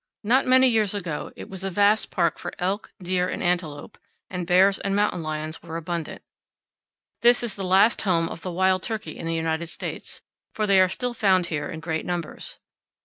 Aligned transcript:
Not 0.23 0.47
many 0.47 0.67
years 0.67 0.95
ago 0.95 1.31
it 1.35 1.47
was 1.47 1.63
a 1.63 1.69
vast 1.69 2.09
park 2.09 2.39
for 2.39 2.53
elk, 2.57 2.91
deer, 2.99 3.29
and 3.29 3.43
antelope, 3.43 3.99
and 4.31 4.47
bears 4.47 4.79
and 4.79 4.95
mountain 4.95 5.21
lions 5.21 5.61
were 5.61 5.77
abundant. 5.77 6.23
This 7.21 7.43
is 7.43 7.53
the 7.55 7.61
last 7.63 8.01
home 8.01 8.27
of 8.27 8.41
the 8.41 8.51
wild 8.51 8.81
turkey 8.81 9.15
in 9.15 9.27
the 9.27 9.39
powell 9.39 9.43
canyons 9.51 9.57
17.jpg 9.57 9.59
WINGATE 9.59 9.61
CLIFF. 9.61 9.61
United 9.61 9.67
States, 10.01 10.21
for 10.55 10.65
they 10.65 10.81
are 10.81 10.89
still 10.89 11.13
found 11.13 11.45
here 11.53 11.69
in 11.69 11.79
great 11.81 12.07
numbers. 12.07 12.57